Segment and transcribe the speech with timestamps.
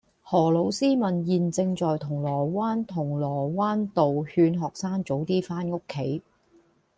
[0.23, 6.23] 何老師問現正在銅鑼灣銅鑼灣道勸學生早啲返屋企